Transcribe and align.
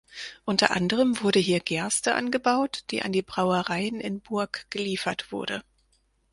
Unter 0.45 0.71
anderem 0.71 1.21
wurde 1.21 1.37
hier 1.37 1.59
Gerste 1.59 2.15
angebaut, 2.15 2.85
die 2.89 3.03
an 3.03 3.11
die 3.11 3.21
Brauereien 3.21 3.99
in 4.01 4.19
Burg 4.19 4.65
geliefert 4.71 5.31
wurde. 5.31 5.63